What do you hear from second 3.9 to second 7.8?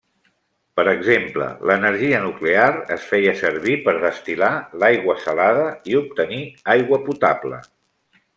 destil·lar l'aigua salada i obtenir aigua potable.